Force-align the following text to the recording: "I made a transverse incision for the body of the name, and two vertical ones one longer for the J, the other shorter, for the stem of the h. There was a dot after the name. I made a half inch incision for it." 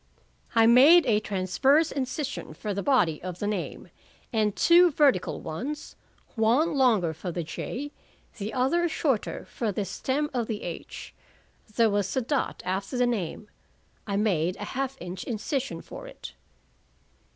"I 0.55 0.65
made 0.65 1.05
a 1.05 1.19
transverse 1.19 1.91
incision 1.91 2.55
for 2.55 2.73
the 2.73 2.81
body 2.81 3.21
of 3.21 3.37
the 3.37 3.45
name, 3.45 3.89
and 4.33 4.55
two 4.55 4.89
vertical 4.89 5.39
ones 5.41 5.95
one 6.33 6.73
longer 6.73 7.13
for 7.13 7.31
the 7.31 7.43
J, 7.43 7.91
the 8.39 8.51
other 8.51 8.89
shorter, 8.89 9.45
for 9.45 9.71
the 9.71 9.85
stem 9.85 10.31
of 10.33 10.47
the 10.47 10.63
h. 10.63 11.13
There 11.75 11.91
was 11.91 12.17
a 12.17 12.21
dot 12.21 12.63
after 12.65 12.97
the 12.97 13.05
name. 13.05 13.47
I 14.07 14.15
made 14.15 14.55
a 14.55 14.65
half 14.65 14.97
inch 14.99 15.23
incision 15.23 15.83
for 15.83 16.07
it." 16.07 16.33